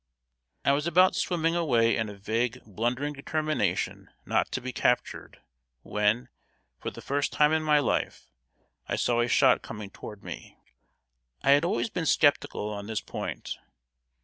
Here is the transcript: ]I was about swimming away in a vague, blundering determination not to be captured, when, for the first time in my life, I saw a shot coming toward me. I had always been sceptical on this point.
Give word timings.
]I 0.65 0.71
was 0.71 0.87
about 0.87 1.13
swimming 1.15 1.55
away 1.55 1.95
in 1.95 2.09
a 2.09 2.15
vague, 2.15 2.59
blundering 2.65 3.13
determination 3.13 4.09
not 4.25 4.51
to 4.53 4.59
be 4.59 4.73
captured, 4.73 5.43
when, 5.83 6.29
for 6.79 6.89
the 6.89 7.03
first 7.03 7.31
time 7.31 7.53
in 7.53 7.61
my 7.61 7.77
life, 7.77 8.25
I 8.89 8.95
saw 8.95 9.21
a 9.21 9.27
shot 9.27 9.61
coming 9.61 9.91
toward 9.91 10.23
me. 10.23 10.57
I 11.43 11.51
had 11.51 11.63
always 11.63 11.91
been 11.91 12.07
sceptical 12.07 12.71
on 12.71 12.87
this 12.87 12.99
point. 13.01 13.57